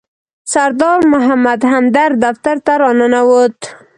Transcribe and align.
سردار 0.47 0.99
محمد 1.13 1.61
همدرد 1.73 2.15
دفتر 2.25 2.57
ته 2.65 2.73
راننوت. 2.81 3.59